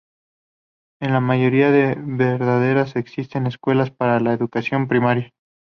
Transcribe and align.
En 0.99 1.13
la 1.13 1.19
mayoría 1.19 1.69
de 1.69 1.93
veredas 1.99 2.95
existen 2.95 3.45
escuelas 3.45 3.91
para 3.91 4.19
la 4.19 4.33
educación 4.33 4.87
primaria. 4.87 5.31